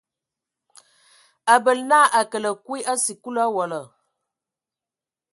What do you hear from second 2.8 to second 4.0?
a sikulu owola.